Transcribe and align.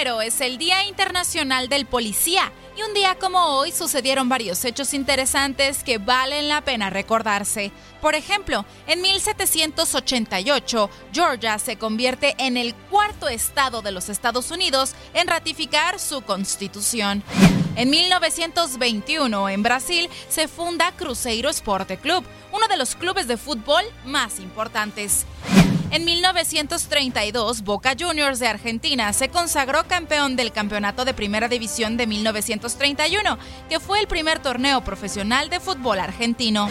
2 0.00 0.04
de 0.04 0.10
enero 0.10 0.22
es 0.22 0.40
el 0.40 0.56
Día 0.56 0.84
Internacional 0.84 1.68
del 1.68 1.84
Policía 1.84 2.50
y 2.74 2.82
un 2.82 2.94
día 2.94 3.16
como 3.16 3.38
hoy 3.58 3.70
sucedieron 3.70 4.30
varios 4.30 4.64
hechos 4.64 4.94
interesantes 4.94 5.84
que 5.84 5.98
valen 5.98 6.48
la 6.48 6.62
pena 6.62 6.88
recordarse. 6.88 7.70
Por 8.00 8.14
ejemplo, 8.14 8.64
en 8.86 9.02
1788, 9.02 10.90
Georgia 11.12 11.58
se 11.58 11.76
convierte 11.76 12.34
en 12.38 12.56
el 12.56 12.74
cuarto 12.74 13.28
estado 13.28 13.82
de 13.82 13.92
los 13.92 14.08
Estados 14.08 14.50
Unidos 14.50 14.94
en 15.12 15.28
ratificar 15.28 15.98
su 15.98 16.22
constitución. 16.22 17.22
En 17.76 17.90
1921, 17.90 19.48
en 19.50 19.62
Brasil, 19.62 20.08
se 20.30 20.48
funda 20.48 20.92
Cruzeiro 20.92 21.50
Esporte 21.50 21.98
Club, 21.98 22.24
uno 22.52 22.68
de 22.68 22.78
los 22.78 22.94
clubes 22.94 23.28
de 23.28 23.36
fútbol 23.36 23.84
más 24.06 24.38
importantes. 24.40 25.26
En 25.92 26.04
1932, 26.04 27.62
Boca 27.62 27.96
Juniors 27.98 28.38
de 28.38 28.46
Argentina 28.46 29.12
se 29.12 29.28
consagró 29.28 29.88
campeón 29.88 30.36
del 30.36 30.52
Campeonato 30.52 31.04
de 31.04 31.14
Primera 31.14 31.48
División 31.48 31.96
de 31.96 32.06
1931, 32.06 33.38
que 33.68 33.80
fue 33.80 33.98
el 33.98 34.06
primer 34.06 34.38
torneo 34.38 34.84
profesional 34.84 35.50
de 35.50 35.58
fútbol 35.58 35.98
argentino. 35.98 36.68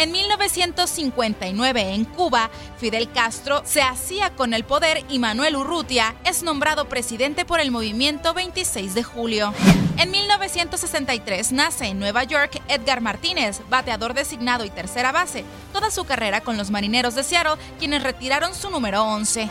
En 0.00 0.12
1959, 0.12 1.92
en 1.92 2.06
Cuba, 2.06 2.48
Fidel 2.78 3.12
Castro 3.12 3.60
se 3.66 3.82
hacía 3.82 4.34
con 4.34 4.54
el 4.54 4.64
poder 4.64 5.04
y 5.10 5.18
Manuel 5.18 5.56
Urrutia 5.56 6.14
es 6.24 6.42
nombrado 6.42 6.88
presidente 6.88 7.44
por 7.44 7.60
el 7.60 7.70
movimiento 7.70 8.32
26 8.32 8.94
de 8.94 9.02
julio. 9.02 9.52
En 9.98 10.10
1963 10.10 11.52
nace 11.52 11.88
en 11.88 11.98
Nueva 11.98 12.24
York 12.24 12.62
Edgar 12.68 13.02
Martínez, 13.02 13.60
bateador 13.68 14.14
designado 14.14 14.64
y 14.64 14.70
tercera 14.70 15.12
base, 15.12 15.44
toda 15.74 15.90
su 15.90 16.06
carrera 16.06 16.40
con 16.40 16.56
los 16.56 16.70
Marineros 16.70 17.14
de 17.14 17.22
Seattle, 17.22 17.62
quienes 17.78 18.02
retiraron 18.02 18.54
su 18.54 18.70
número 18.70 19.04
11. 19.04 19.50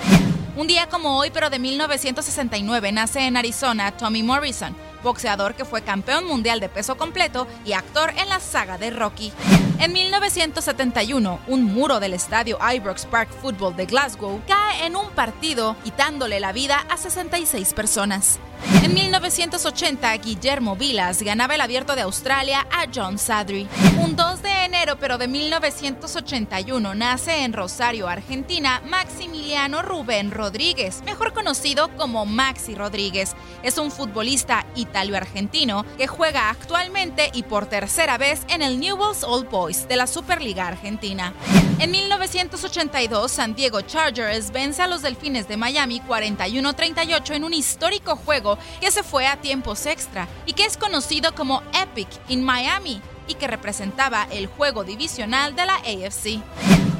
Un 0.55 0.65
día 0.65 0.89
como 0.89 1.19
hoy, 1.19 1.29
pero 1.29 1.51
de 1.51 1.59
1969, 1.59 2.91
nace 2.91 3.27
en 3.27 3.37
Arizona 3.37 3.91
Tommy 3.91 4.23
Morrison, 4.23 4.75
boxeador 5.03 5.53
que 5.53 5.63
fue 5.63 5.83
campeón 5.83 6.25
mundial 6.25 6.59
de 6.59 6.69
peso 6.69 6.97
completo 6.97 7.47
y 7.65 7.73
actor 7.73 8.11
en 8.17 8.29
la 8.29 8.39
saga 8.39 8.79
de 8.79 8.89
Rocky. 8.89 9.31
En 9.79 9.93
1971, 9.93 11.39
un 11.47 11.63
muro 11.63 12.01
del 12.01 12.13
estadio 12.13 12.57
Ibrox 12.61 13.05
Park 13.05 13.29
Football 13.41 13.77
de 13.77 13.85
Glasgow 13.85 14.41
en 14.83 14.95
un 14.95 15.09
partido, 15.11 15.75
quitándole 15.83 16.39
la 16.39 16.51
vida 16.51 16.85
a 16.89 16.97
66 16.97 17.73
personas. 17.73 18.39
En 18.83 18.93
1980, 18.93 20.15
Guillermo 20.17 20.75
Vilas 20.75 21.21
ganaba 21.21 21.55
el 21.55 21.61
abierto 21.61 21.95
de 21.95 22.01
Australia 22.01 22.67
a 22.71 22.85
John 22.93 23.17
Sadri. 23.17 23.67
Un 24.01 24.15
2 24.15 24.41
de 24.41 24.65
enero, 24.65 24.97
pero 24.99 25.17
de 25.17 25.27
1981, 25.27 26.95
nace 26.95 27.43
en 27.43 27.53
Rosario, 27.53 28.07
Argentina, 28.07 28.81
Maximiliano 28.85 29.81
Rubén 29.81 30.31
Rodríguez, 30.31 31.01
mejor 31.03 31.33
conocido 31.33 31.89
como 31.95 32.25
Maxi 32.25 32.75
Rodríguez. 32.75 33.35
Es 33.63 33.77
un 33.77 33.91
futbolista 33.91 34.65
italo-argentino 34.75 35.85
que 35.97 36.07
juega 36.07 36.49
actualmente 36.49 37.31
y 37.33 37.43
por 37.43 37.65
tercera 37.65 38.17
vez 38.17 38.41
en 38.49 38.61
el 38.61 38.79
Newell's 38.79 39.23
Old 39.23 39.49
Boys 39.49 39.87
de 39.87 39.95
la 39.95 40.07
Superliga 40.07 40.67
Argentina. 40.67 41.33
En 41.79 41.91
1982, 41.91 43.31
San 43.31 43.55
Diego 43.55 43.81
Chargers 43.81 44.51
vence 44.59 44.81
a 44.81 44.87
los 44.87 45.01
Delfines 45.01 45.47
de 45.47 45.55
Miami 45.55 46.01
41-38 46.01 47.33
en 47.33 47.45
un 47.45 47.53
histórico 47.53 48.17
juego 48.17 48.57
que 48.81 48.91
se 48.91 49.03
fue 49.03 49.25
a 49.25 49.39
tiempos 49.39 49.85
extra 49.85 50.27
y 50.45 50.51
que 50.51 50.65
es 50.65 50.75
conocido 50.75 51.33
como 51.33 51.63
Epic 51.81 52.09
in 52.27 52.43
Miami 52.43 53.01
y 53.29 53.35
que 53.35 53.47
representaba 53.47 54.27
el 54.31 54.47
juego 54.47 54.83
divisional 54.83 55.55
de 55.55 55.65
la 55.65 55.75
AFC. 55.75 56.41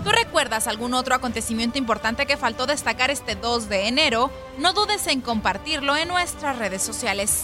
¿Tú 0.05 0.09
recuerdas 0.11 0.67
algún 0.67 0.93
otro 0.93 1.15
acontecimiento 1.15 1.77
importante 1.77 2.25
que 2.25 2.37
faltó 2.37 2.65
destacar 2.65 3.11
este 3.11 3.35
2 3.35 3.67
de 3.67 3.89
enero? 3.89 4.31
No 4.57 4.71
dudes 4.71 5.05
en 5.07 5.19
compartirlo 5.19 5.97
en 5.97 6.07
nuestras 6.07 6.57
redes 6.57 6.81
sociales. 6.81 7.43